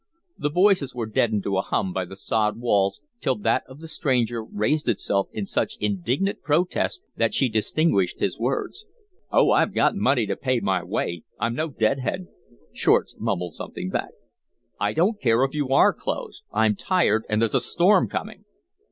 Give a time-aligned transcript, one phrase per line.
[0.35, 3.87] The voices were deadened to a hum by the sod walls, till that of the
[3.87, 8.87] stranger raised itself in such indignant protest that she distinguished his words.
[9.31, 11.21] "Oh, I've got money to pay my way.
[11.39, 12.25] I'm no dead head."
[12.73, 14.13] Shortz mumbled something back.
[14.79, 16.41] "I don't care if you are closed.
[16.51, 18.45] I'm tired and there's a storm coming."